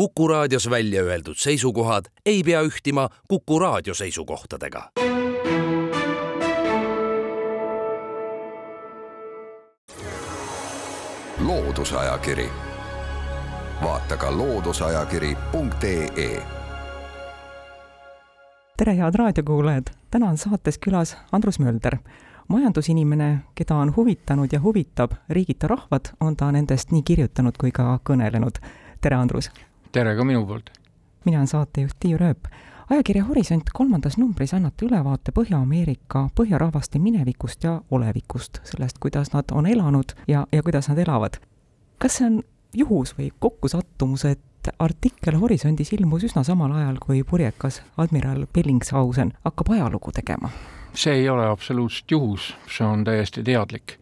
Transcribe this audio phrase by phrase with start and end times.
[0.00, 4.90] Kuku raadios välja öeldud seisukohad ei pea ühtima Kuku raadio seisukohtadega.
[11.38, 12.48] loodusajakiri,
[13.82, 16.42] vaata ka looduseajakiri.ee
[18.76, 19.84] tere, head raadiokuulajad!
[20.10, 21.96] täna on saates külas Andrus Mölder.
[22.48, 27.98] majandusinimene, keda on huvitanud ja huvitab riigita rahvad, on ta nendest nii kirjutanud kui ka
[28.10, 28.58] kõnelenud.
[29.00, 29.50] tere, Andrus!
[29.92, 30.70] Tere ka minu poolt!
[31.24, 32.46] mina olen saatejuht Tiiu Rööp.
[32.90, 39.66] ajakirja Horisont kolmandas numbris annate ülevaate Põhja-Ameerika põhjarahvaste minevikust ja olevikust, sellest, kuidas nad on
[39.66, 41.40] elanud ja, ja kuidas nad elavad.
[41.98, 42.42] kas see on
[42.74, 49.72] juhus või kokkusattumus, et artikkel Horisondis ilmus üsna samal ajal, kui purjekas admiral Bellingshausen hakkab
[49.74, 50.50] ajalugu tegema.
[50.94, 53.98] see ei ole absoluutselt juhus, see on täiesti teadlik,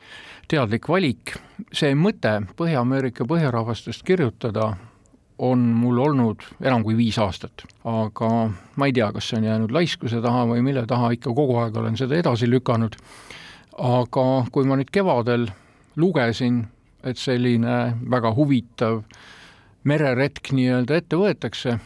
[0.48, 1.39] teadlik valik.
[1.73, 4.77] see mõte Põhja-Ameerika põhjarahvastest kirjutada
[5.38, 9.74] on mul olnud enam kui viis aastat, aga ma ei tea, kas see on jäänud
[9.74, 12.97] laiskuse taha või mille taha, ikka kogu aeg olen seda edasi lükanud.
[13.78, 15.47] aga kui ma nüüd kevadel
[15.97, 16.64] lugesin,
[17.05, 19.05] et selline väga huvitav
[19.86, 21.78] mereretk nii-öelda ette võetakse,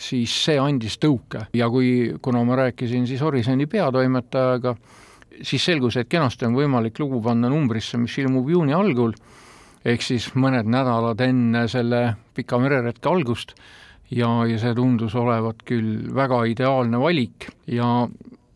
[0.00, 1.46] siis see andis tõuke.
[1.54, 4.74] Ja kui, kuna ma rääkisin siis Horisondi peatoimetajaga,
[5.42, 9.12] siis selgus, et kenasti on võimalik lugu panna numbrisse, mis ilmub juuni algul
[9.84, 12.04] ehk siis mõned nädalad enne selle
[12.34, 13.54] pika mereretke algust
[14.10, 18.08] ja, ja see tundus olevat küll väga ideaalne valik ja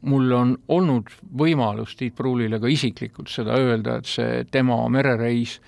[0.09, 5.59] mul on olnud võimalus Tiit Pruulile ka isiklikult seda öelda, et see tema merereis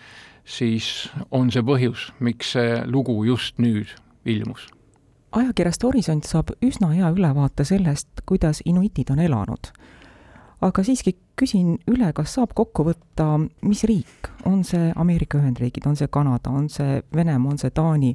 [0.45, 3.91] siis on see põhjus, miks see lugu just nüüd
[4.25, 4.67] ilmus.
[5.37, 9.73] ajakirjast Horisont saab üsna hea ülevaate sellest, kuidas inuitid on elanud
[10.65, 13.33] aga siiski küsin üle, kas saab kokku võtta,
[13.65, 18.15] mis riik, on see Ameerika Ühendriigid, on see Kanada, on see Venemaa, on see Taani,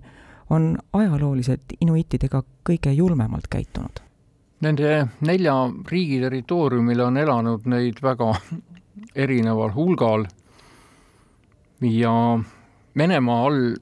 [0.54, 4.02] on ajalooliselt inuitidega kõige julmemalt käitunud?
[4.66, 4.92] Nende
[5.26, 5.56] nelja
[5.90, 8.30] riigi territooriumil on elanud neid väga
[9.26, 10.28] erineval hulgal.
[11.86, 12.14] Ja
[12.98, 13.74] Venemaa all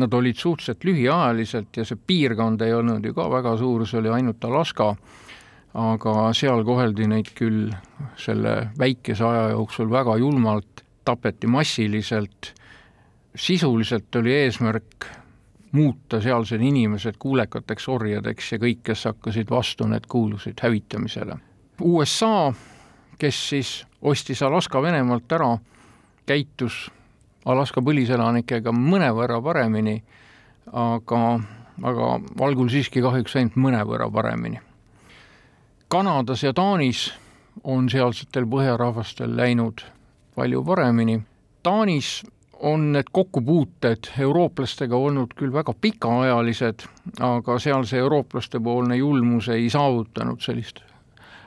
[0.00, 4.12] nad olid suhteliselt lühiajaliselt ja see piirkond ei olnud ju ka väga suur, see oli
[4.12, 4.94] ainult Alaska
[5.74, 7.70] aga seal koheldi neid küll
[8.20, 12.52] selle väikese aja jooksul väga julmalt, tapeti massiliselt,
[13.34, 15.06] sisuliselt oli eesmärk
[15.72, 21.38] muuta sealsed inimesed kuulekateks orjadeks ja kõik, kes hakkasid vastu, need kuulusid hävitamisele.
[21.80, 22.52] USA,
[23.18, 23.70] kes siis
[24.02, 25.54] ostis Alaska Venemaalt ära,
[26.28, 26.90] käitus
[27.48, 29.96] Alaska põliselanikega mõnevõrra paremini,
[30.68, 31.22] aga,
[31.82, 32.10] aga
[32.44, 34.60] algul siiski kahjuks ainult mõnevõrra paremini
[35.92, 37.12] Kanadas ja Taanis
[37.64, 39.82] on sealsetel põhjarahvastel läinud
[40.34, 41.18] palju paremini.
[41.62, 42.22] Taanis
[42.60, 46.86] on need kokkupuuted eurooplastega olnud küll väga pikaajalised,
[47.20, 50.80] aga seal see eurooplaste poolne julmus ei saavutanud sellist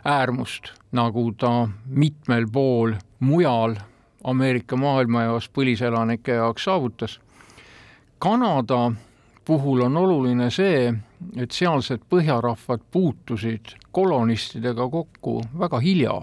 [0.05, 2.93] äärmust, nagu ta mitmel pool
[3.25, 3.73] mujal
[4.23, 7.19] Ameerika maailmajaos põliselanike jaoks saavutas.
[8.19, 8.91] Kanada
[9.45, 10.93] puhul on oluline see,
[11.37, 16.21] et sealsed põhjarahvad puutusid kolonistidega kokku väga hilja.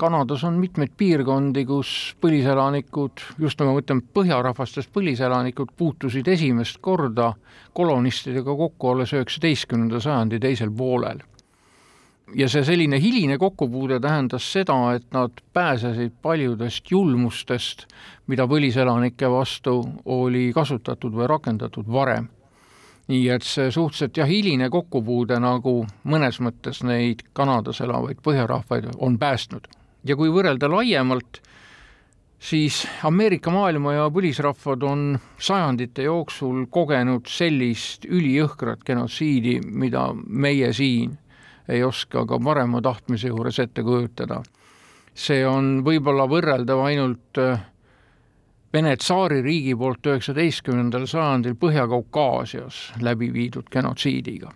[0.00, 1.90] Kanadas on mitmeid piirkondi, kus
[2.24, 7.34] põliselanikud, just nagu ma ütlen, põhjarahvastest põliselanikud puutusid esimest korda
[7.76, 11.20] kolonistidega kokku alles üheksateistkümnenda sajandi teisel poolel.
[12.34, 17.86] ja see selline hiline kokkupuude tähendas seda, et nad pääsesid paljudest julmustest,
[18.26, 22.28] mida põliselanike vastu oli kasutatud või rakendatud varem
[23.08, 29.18] nii et see suhteliselt jah, hiline kokkupuude nagu mõnes mõttes neid Kanadas elavaid põhjarahvaid on
[29.18, 29.68] päästnud.
[30.04, 31.40] ja kui võrrelda laiemalt,
[32.38, 41.18] siis Ameerika maailma ja põlisrahvad on sajandite jooksul kogenud sellist ülijõhkrat genotsiidi, mida meie siin
[41.68, 44.42] ei oska ka parema tahtmise juures ette kujutada.
[45.14, 47.60] see on võib-olla võrreldav ainult äh,
[48.72, 54.52] Vene tsaaririigi poolt üheksateistkümnendal sajandil Põhja-Kaukaasias läbi viidud genotsiidiga.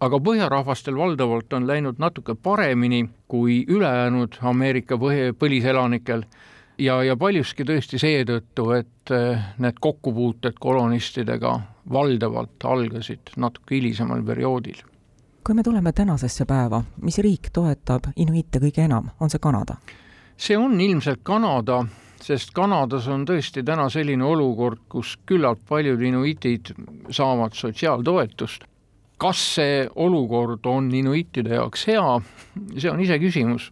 [0.00, 6.26] aga põhjarahvastel valdavalt on läinud natuke paremini kui ülejäänud Ameerika põhi, põliselanikel
[6.78, 11.60] ja, ja paljuski tõesti seetõttu, et eh, need kokkupuuted kolonistidega
[11.92, 14.82] valdavalt algasid natuke hilisemal perioodil.
[15.44, 19.76] kui me tuleme tänasesse päeva, mis riik toetab inuite kõige enam, on see Kanada?
[20.36, 21.86] see on ilmselt Kanada
[22.22, 26.72] sest Kanadas on tõesti täna selline olukord, kus küllalt paljud inuitid
[27.10, 28.64] saavad sotsiaaltoetust.
[29.18, 32.20] kas see olukord on inuitide jaoks hea,
[32.76, 33.70] see on iseküsimus.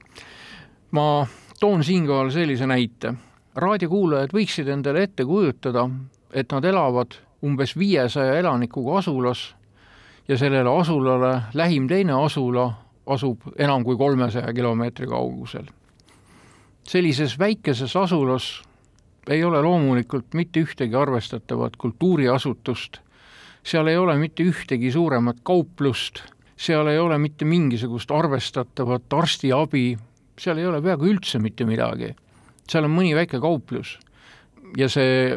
[0.90, 1.26] ma
[1.60, 3.14] toon siinkohal sellise näite.
[3.56, 5.88] raadiokuulajad võiksid endale ette kujutada,
[6.32, 7.14] et nad elavad
[7.44, 9.54] umbes viiesaja elanikuga asulas
[10.28, 12.72] ja sellele asulale lähim teine asula
[13.06, 15.66] asub enam kui kolmesaja kilomeetri kaugusel.
[16.88, 18.62] Sellises väikeses asulas
[19.30, 22.98] ei ole loomulikult mitte ühtegi arvestatavat kultuuriasutust,
[23.64, 26.20] seal ei ole mitte ühtegi suuremat kauplust,
[26.56, 29.94] seal ei ole mitte mingisugust arvestatavat arstiabi,
[30.38, 32.14] seal ei ole peaaegu üldse mitte midagi.
[32.68, 33.98] seal on mõni väike kauplus
[34.76, 35.36] ja see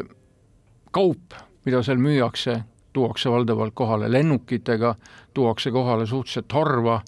[0.92, 1.34] kaup,
[1.64, 2.62] mida seal müüakse,
[2.98, 4.94] tuuakse valdavalt kohale lennukitega,
[5.34, 7.00] tuuakse kohale suhteliselt harva,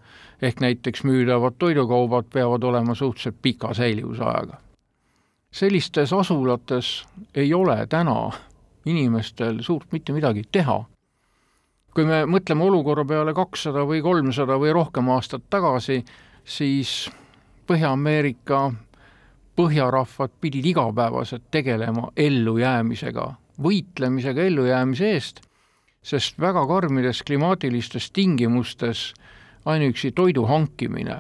[0.42, 4.60] ehk näiteks müüdavad toidukaubad peavad olema suhteliselt pika säilivusajaga.
[5.50, 7.04] sellistes asulates
[7.34, 8.31] ei ole täna
[8.87, 10.84] inimestel suurt mitte midagi teha.
[11.94, 16.04] kui me mõtleme olukorra peale kakssada või kolmsada või rohkem aastat tagasi,
[16.44, 17.10] siis
[17.66, 18.72] Põhja-Ameerika
[19.56, 23.26] põhjarahvad pidid igapäevaselt tegelema ellujäämisega,
[23.62, 25.40] võitlemisega ellujäämise eest,
[26.02, 29.12] sest väga karmides klimaatilistes tingimustes
[29.64, 31.17] ainuüksi toidu hankimine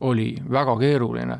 [0.00, 1.38] oli väga keeruline.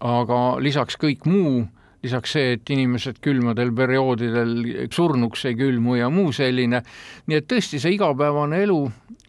[0.00, 1.64] aga lisaks kõik muu,
[2.02, 4.50] lisaks see, et inimesed külmadel perioodidel
[4.92, 6.82] surnuks ei külmu ja muu selline,
[7.26, 8.80] nii et tõesti, see igapäevane elu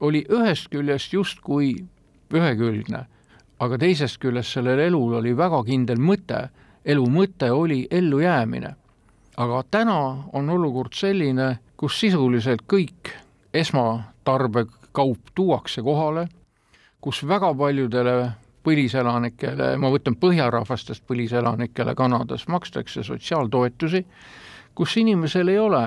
[0.04, 1.72] oli ühest küljest justkui
[2.36, 3.06] ühekülgne,
[3.64, 6.50] aga teisest küljest sellel elul oli väga kindel mõte,
[6.86, 8.76] elu mõte oli ellujäämine.
[9.38, 13.14] aga täna on olukord selline, kus sisuliselt kõik
[13.54, 16.28] esmatarbe kaup tuuakse kohale,
[17.02, 18.18] kus väga paljudele
[18.68, 24.04] põliselanikele, ma võtan põhjarahvastest põliselanikele Kanadas, makstakse sotsiaaltoetusi,
[24.76, 25.84] kus inimesel ei ole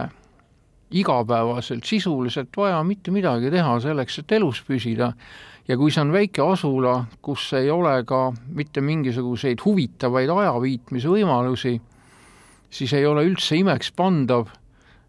[0.90, 5.12] igapäevaselt sisuliselt vaja mitte midagi teha selleks, et elus püsida.
[5.68, 11.76] Ja kui see on väike asula, kus ei ole ka mitte mingisuguseid huvitavaid ajaviitmise võimalusi,
[12.70, 14.48] siis ei ole üldse imekspandav,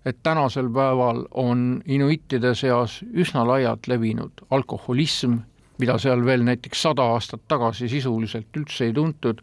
[0.05, 5.37] et tänasel päeval on inuitide seas üsna laialt levinud alkoholism,
[5.77, 9.41] mida seal veel näiteks sada aastat tagasi sisuliselt üldse ei tuntud,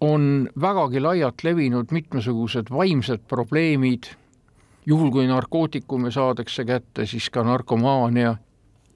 [0.00, 4.12] on vägagi laialt levinud mitmesugused vaimsed probleemid,
[4.86, 8.36] juhul kui narkootikume saadakse kätte, siis ka narkomaania,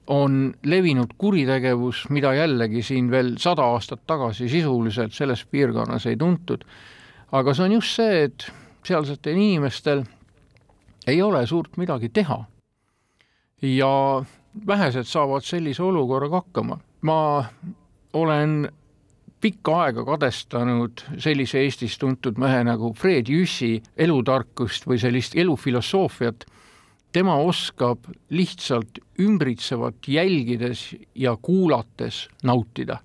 [0.07, 6.65] on levinud kuritegevus, mida jällegi siin veel sada aastat tagasi sisuliselt selles piirkonnas ei tuntud,
[7.33, 8.51] aga see on just see, et
[8.85, 10.05] sealsetel inimestel
[11.07, 12.45] ei ole suurt midagi teha.
[13.63, 14.25] ja
[14.67, 16.79] vähesed saavad sellise olukorraga hakkama.
[17.03, 17.45] ma
[18.13, 18.73] olen
[19.41, 26.45] pikka aega kadestanud sellise Eestis tuntud mehe nagu Fred Jüssi elutarkust või sellist elufilosoofiat.
[27.13, 27.99] tema oskab
[28.31, 32.99] lihtsalt ümbritsevat jälgides ja kuulates nautida.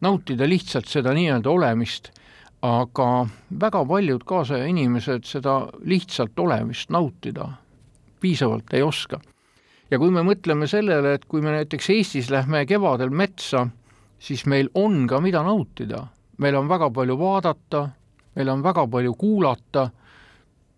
[0.00, 2.11] nautida lihtsalt seda nii-öelda olemist
[2.62, 3.26] aga
[3.60, 7.48] väga paljud kaasaja inimesed seda lihtsalt olemist nautida
[8.22, 9.20] piisavalt ei oska.
[9.90, 13.66] ja kui me mõtleme sellele, et kui me näiteks Eestis lähme kevadel metsa,
[14.18, 16.06] siis meil on ka, mida nautida,
[16.38, 17.88] meil on väga palju vaadata,
[18.36, 19.90] meil on väga palju kuulata,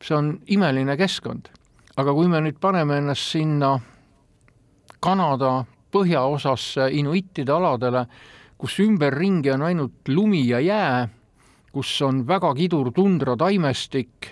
[0.03, 1.53] see on imeline keskkond.
[1.97, 3.79] aga kui me nüüd paneme ennast sinna
[5.01, 8.07] Kanada põhjaosasse inuitide aladele,
[8.59, 11.09] kus ümberringi on ainult lumi ja jää
[11.75, 14.31] kus on väga kidur tundrataimestik,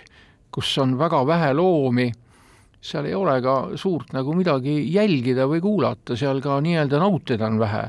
[0.51, 2.07] kus on väga vähe loomi,
[2.83, 7.59] seal ei ole ka suurt nagu midagi jälgida või kuulata, seal ka nii-öelda nautida on
[7.59, 7.85] vähe.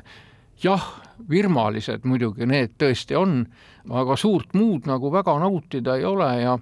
[0.63, 0.85] jah,
[1.31, 3.43] virmalised muidugi need tõesti on,
[3.91, 6.59] aga suurt muud nagu väga nautida ei ole ja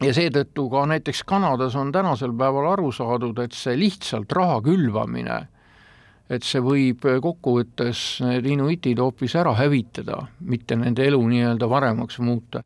[0.00, 5.40] ja seetõttu ka näiteks Kanadas on tänasel päeval aru saadud, et see lihtsalt raha külvamine
[6.30, 12.62] et see võib kokkuvõttes need inuitid hoopis ära hävitada, mitte nende elu nii-öelda paremaks muuta.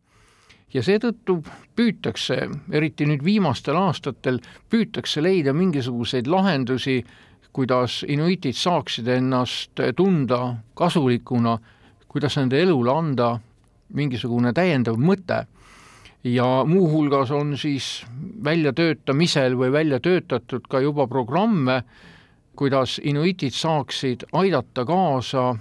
[0.74, 1.38] ja seetõttu
[1.76, 4.40] püütakse, eriti nüüd viimastel aastatel,
[4.70, 7.04] püütakse leida mingisuguseid lahendusi,
[7.52, 11.58] kuidas inuitid saaksid ennast tunda kasulikuna,
[12.08, 13.38] kuidas nende elule anda
[13.94, 15.44] mingisugune täiendav mõte
[16.24, 18.04] ja muuhulgas on siis
[18.44, 21.82] väljatöötamisel või välja töötatud ka juba programme,
[22.56, 25.56] kuidas inuitid saaksid aidata kaasa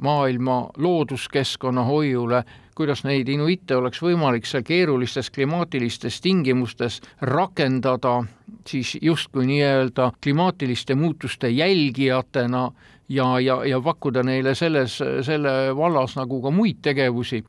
[0.00, 2.44] maailma looduskeskkonna hoiule,
[2.74, 8.22] kuidas neid inuite oleks võimalik seal keerulistes klimaatilistes tingimustes rakendada
[8.66, 12.70] siis justkui nii-öelda klimaatiliste muutuste jälgijatena
[13.08, 17.44] ja, ja, ja pakkuda neile selles, selle vallas nagu ka muid tegevusi,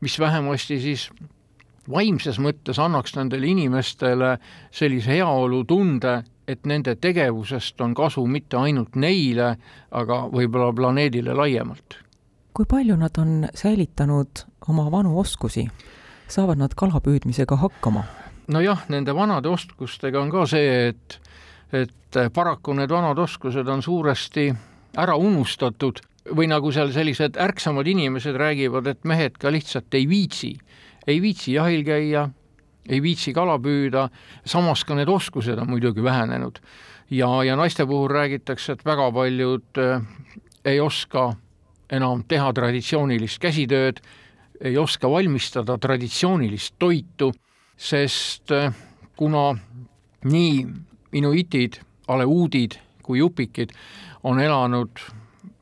[0.00, 1.08] mis vähemasti siis
[1.90, 4.36] vaimses mõttes annaks nendele inimestele
[4.70, 9.54] sellise heaolutunde, et nende tegevusest on kasu mitte ainult neile,
[9.90, 11.98] aga võib-olla planeedile laiemalt.
[12.54, 15.68] kui palju nad on säilitanud oma vanu oskusi?
[16.28, 18.04] saavad nad kalapüüdmisega hakkama?
[18.48, 21.20] nojah, nende vanade oskustega on ka see, et,
[21.72, 24.50] et paraku need vanad oskused on suuresti
[24.98, 26.00] ära unustatud
[26.36, 30.52] või nagu seal sellised ärksamad inimesed räägivad, et mehed ka lihtsalt ei viitsi,
[31.06, 32.28] ei viitsi jahil käia,
[32.88, 34.08] ei viitsi kala püüda,
[34.44, 36.58] samas ka need oskused on muidugi vähenenud.
[37.10, 40.02] ja, ja naiste puhul räägitakse, et väga paljud äh,
[40.64, 41.34] ei oska
[41.90, 44.00] enam teha traditsioonilist käsitööd,
[44.60, 47.32] ei oska valmistada traditsioonilist toitu,
[47.76, 48.74] sest äh,
[49.16, 49.56] kuna
[50.24, 50.66] nii
[51.12, 53.72] inuitid, aleuudid kui jupikid
[54.22, 55.00] on elanud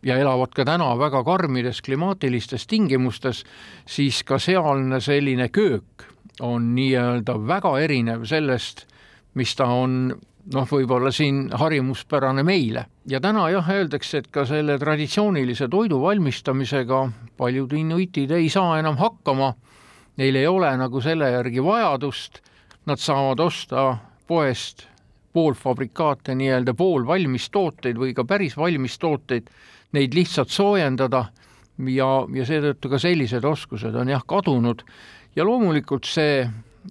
[0.03, 3.45] ja elavad ka täna väga karmides klimaatilistes tingimustes,
[3.87, 6.05] siis ka sealne selline köök
[6.41, 8.87] on nii-öelda väga erinev sellest,
[9.35, 10.13] mis ta on
[10.55, 12.87] noh, võib-olla siin harjumuspärane meile.
[13.07, 18.97] ja täna jah, öeldakse, et ka selle traditsioonilise toidu valmistamisega paljud inuitid ei saa enam
[18.97, 19.55] hakkama,
[20.17, 22.41] neil ei ole nagu selle järgi vajadust,
[22.87, 24.87] nad saavad osta poest
[25.33, 29.51] poolfabrikaate, nii-öelda poolvalmis tooteid või ka päris valmis tooteid
[29.93, 31.29] neid lihtsalt soojendada.
[31.79, 34.83] Ja, ja seetõttu ka sellised oskused on jah kadunud
[35.39, 36.43] ja loomulikult see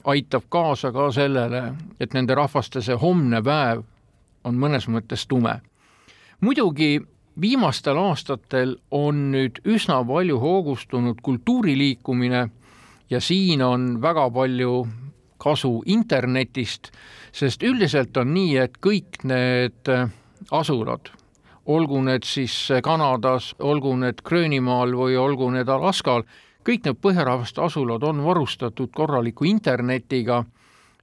[0.07, 3.83] aitab kaasa ka sellele, et nende rahvaste see homne päev
[4.47, 5.59] on mõnes mõttes tume.
[6.39, 7.01] muidugi
[7.41, 12.47] viimastel aastatel on nüüd üsna palju hoogustunud kultuuriliikumine
[13.09, 14.87] ja siin on väga palju
[15.37, 16.91] kasu internetist,
[17.31, 19.91] sest üldiselt on nii, et kõik need
[20.51, 21.11] asulad,
[21.65, 26.23] olgu need siis Kanadas, olgu need Gröönimaal või olgu need Alaskal,
[26.67, 30.43] kõik need põhjarahvaste asulad on varustatud korraliku internetiga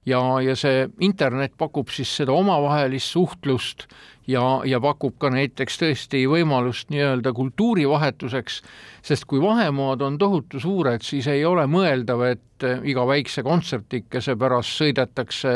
[0.05, 3.87] ja, ja see internet pakub siis seda omavahelist suhtlust
[4.27, 8.61] ja, ja pakub ka näiteks tõesti võimalust nii-öelda kultuurivahetuseks,
[9.05, 14.77] sest kui vahemaad on tohutu suured, siis ei ole mõeldav, et iga väikse kontsertikese pärast
[14.79, 15.51] sõidetakse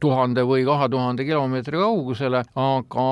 [0.00, 3.08] tuhande või kahe tuhande kilomeetri kaugusele, aga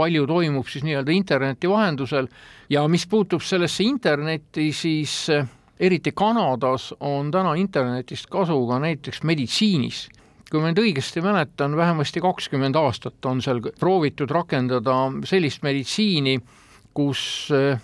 [0.00, 2.28] palju toimub siis nii-öelda interneti vahendusel.
[2.70, 5.48] Ja mis puutub sellesse internetti, siis eh,
[5.80, 10.08] eriti Kanadas on täna internetist kasu ka näiteks meditsiinis
[10.50, 14.96] kui ma nüüd õigesti mäletan, vähemasti kakskümmend aastat on seal proovitud rakendada
[15.28, 16.40] sellist meditsiini,
[16.96, 17.22] kus
[17.54, 17.78] eh,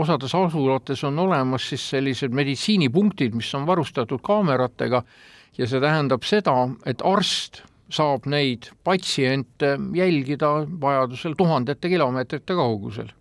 [0.00, 5.02] osades asulates on olemas siis sellised meditsiinipunktid, mis on varustatud kaameratega
[5.58, 6.56] ja see tähendab seda,
[6.88, 7.62] et arst
[7.92, 10.50] saab neid patsiente jälgida
[10.80, 13.12] vajadusel tuhandete kilomeetrite kaugusel.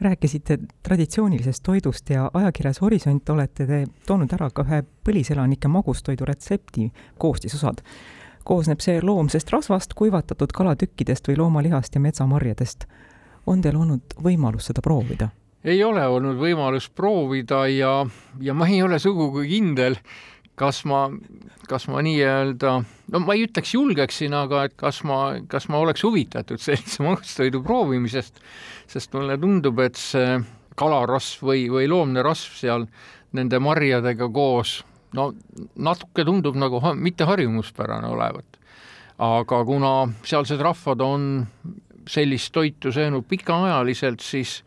[0.00, 6.92] Rääkisite traditsioonilisest toidust ja ajakirjas Horisont olete te toonud ära ka ühe põliselanike magustoidu retsepti
[7.18, 7.82] koostisosad.
[8.44, 12.86] koosneb see loomsest rasvast, kuivatatud kalatükkidest või loomalihast ja metsamarjadest.
[13.46, 15.28] on teil olnud võimalus seda proovida?
[15.64, 18.06] ei ole olnud võimalust proovida ja,
[18.40, 19.96] ja ma ei ole sugugi kindel,
[20.58, 21.06] kas ma,
[21.70, 22.72] kas ma nii-öelda,
[23.12, 27.62] no ma ei ütleks julgeksin, aga et kas ma, kas ma oleks huvitatud sellise magustoidu
[27.64, 28.42] proovimisest,
[28.90, 30.38] sest mulle tundub, et see
[30.78, 32.86] kalarasv või, või loomne rasv seal
[33.36, 34.78] nende marjadega koos,
[35.16, 35.30] no
[35.80, 38.58] natuke tundub nagu ha mitte harjumuspärane olevat.
[39.18, 41.22] aga kuna sealsed rahvad on
[42.08, 44.62] sellist toitu söönud pikaajaliselt, siis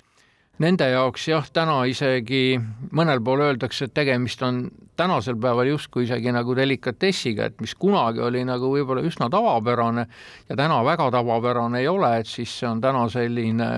[0.61, 2.59] nende jaoks jah, täna isegi
[2.93, 4.63] mõnel pool öeldakse, et tegemist on
[4.99, 10.05] tänasel päeval justkui isegi nagu delikatessiga, et mis kunagi oli nagu võib-olla üsna tavapärane
[10.49, 13.69] ja täna väga tavapärane ei ole, et siis see on täna selline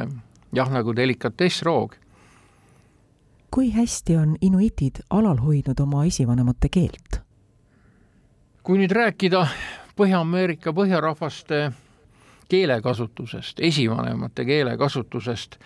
[0.53, 1.95] jah, nagu delikatessroog.
[3.53, 7.21] kui hästi on inuitid alal hoidnud oma esivanemate keelt?
[8.63, 9.47] kui nüüd rääkida
[9.93, 11.67] Põhja-Ameerika põhjarahvaste
[12.53, 15.57] keelekasutusest, esivanemate keelekasutusest,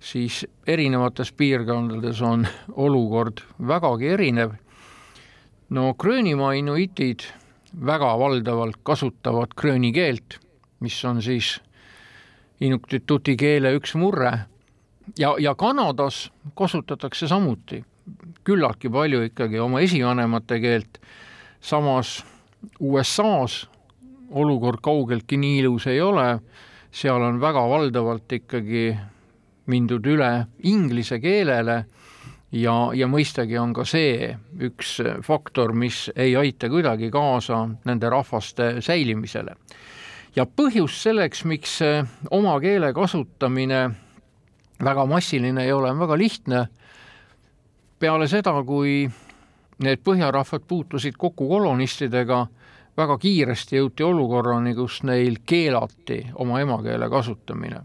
[0.00, 4.54] siis erinevates piirkondades on olukord vägagi erinev.
[5.70, 7.26] no Gröönimaa inuitid
[7.86, 10.38] väga valdavalt kasutavad grööni keelt,
[10.80, 11.56] mis on siis
[12.60, 14.32] inuktituti keele üks murre
[15.18, 17.82] ja, ja Kanadas kasutatakse samuti
[18.46, 21.00] küllaltki palju ikkagi oma esivanemate keelt,
[21.60, 22.20] samas
[22.80, 23.66] USA-s
[24.30, 26.38] olukord kaugeltki nii ilus ei ole,
[26.90, 28.86] seal on väga valdavalt ikkagi
[29.66, 30.30] mindud üle
[30.62, 31.84] inglise keelele
[32.52, 34.30] ja, ja mõistagi on ka see
[34.66, 39.56] üks faktor, mis ei aita kuidagi kaasa nende rahvaste säilimisele.
[40.36, 41.78] ja põhjus selleks, miks
[42.30, 43.90] oma keele kasutamine
[44.84, 46.66] väga massiline ei ole, on väga lihtne.
[47.98, 49.08] peale seda, kui
[49.78, 52.46] need põhjarahvad puutusid kokku kolonistidega,
[52.96, 57.82] väga kiiresti jõuti olukorrani, kus neil keelati oma emakeele kasutamine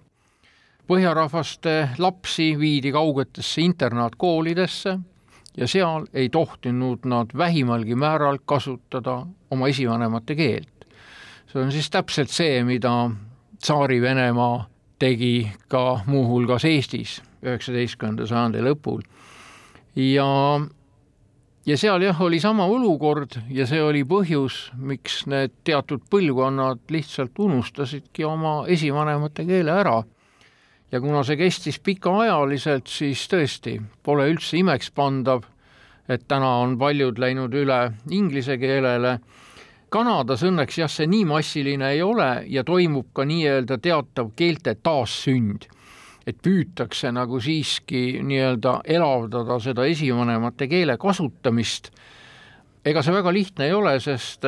[0.91, 4.97] põhjarahvaste lapsi viidi kaugetesse internaatkoolidesse,
[5.57, 10.67] ja seal ei tohtinud nad vähimalgi määral kasutada oma esivanemate keelt.
[11.47, 13.11] see on siis täpselt see, mida
[13.59, 14.65] Tsaari-Venemaa
[14.99, 19.01] tegi ka muuhulgas Eestis üheksateistkümnenda sajandi lõpul.
[19.95, 20.27] ja,
[21.65, 27.37] ja seal jah, oli sama olukord ja see oli põhjus, miks need teatud põlvkonnad lihtsalt
[27.39, 30.01] unustasidki oma esivanemate keele ära
[30.91, 35.45] ja kuna see kestis pikaajaliselt, siis tõesti pole üldse imekspandav,
[36.11, 37.79] et täna on paljud läinud üle
[38.11, 39.19] inglise keelele.
[39.91, 45.67] Kanadas õnneks jah, see nii massiline ei ole ja toimub ka nii-öelda teatav keelte taassünd.
[46.27, 51.91] Et püütakse nagu siiski nii-öelda elavdada seda esivanemate keele kasutamist.
[52.85, 54.45] ega see väga lihtne ei ole, sest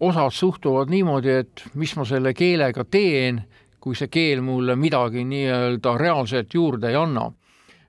[0.00, 3.42] osad suhtuvad niimoodi, et mis ma selle keelega teen
[3.82, 7.30] kui see keel mulle midagi nii-öelda reaalselt juurde ei anna.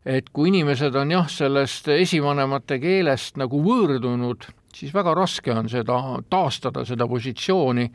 [0.05, 4.43] et kui inimesed on jah, sellest esivanemate keelest nagu võõrdunud,
[4.75, 7.91] siis väga raske on seda taastada, seda positsiooni.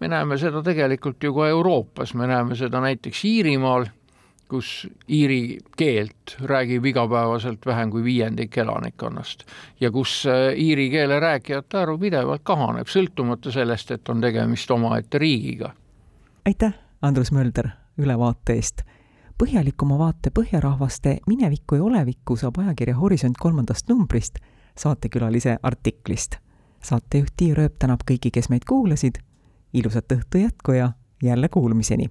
[0.00, 3.86] me näeme seda tegelikult ju ka Euroopas, me näeme seda näiteks Iirimaal,
[4.48, 9.44] kus iiri keelt räägib igapäevaselt vähem kui viiendik elanikkonnast
[9.80, 10.24] ja kus
[10.56, 15.72] iiri keele rääkijate arv pidevalt kahaneb, sõltumata sellest, et on tegemist omaette riigiga.
[16.46, 18.82] aitäh Andrus Mölder ülevaate eest.
[19.38, 24.38] põhjalikuma vaate põhjarahvaste minevikku ja olevikku saab ajakirja Horisont kolmandast numbrist
[24.78, 26.36] saatekülalise artiklist.
[26.82, 29.18] saatejuht Tiia Rööp tänab kõiki, kes meid kuulasid,
[29.72, 32.10] ilusat õhtu jätku ja jälle kuulmiseni!